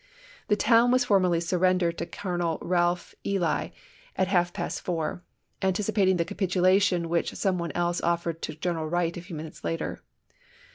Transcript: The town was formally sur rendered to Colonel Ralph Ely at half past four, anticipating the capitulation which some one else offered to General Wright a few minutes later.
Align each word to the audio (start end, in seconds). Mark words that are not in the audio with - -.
The 0.47 0.55
town 0.55 0.89
was 0.89 1.05
formally 1.05 1.39
sur 1.39 1.59
rendered 1.59 1.99
to 1.99 2.07
Colonel 2.07 2.57
Ralph 2.63 3.13
Ely 3.23 3.67
at 4.15 4.29
half 4.29 4.51
past 4.51 4.81
four, 4.81 5.21
anticipating 5.61 6.17
the 6.17 6.25
capitulation 6.25 7.07
which 7.07 7.35
some 7.35 7.59
one 7.59 7.71
else 7.73 8.01
offered 8.01 8.41
to 8.41 8.55
General 8.55 8.89
Wright 8.89 9.15
a 9.15 9.21
few 9.21 9.35
minutes 9.35 9.63
later. 9.63 10.01